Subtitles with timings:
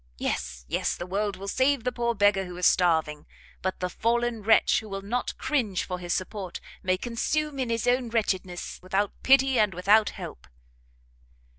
[0.17, 3.27] Yes, yes, the world will save the poor beggar who is starving;
[3.61, 7.85] but the fallen wretch, who will not cringe for his support, may consume in his
[7.85, 10.47] own wretchedness without pity and without help!"